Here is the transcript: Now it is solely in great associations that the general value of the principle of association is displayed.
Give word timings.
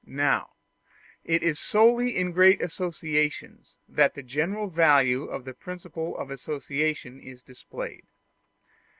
Now 0.07 0.53
it 1.23 1.43
is 1.43 1.59
solely 1.59 2.17
in 2.17 2.31
great 2.31 2.59
associations 2.59 3.75
that 3.87 4.15
the 4.15 4.23
general 4.23 4.67
value 4.67 5.25
of 5.25 5.45
the 5.45 5.53
principle 5.53 6.17
of 6.17 6.31
association 6.31 7.19
is 7.19 7.43
displayed. 7.43 8.07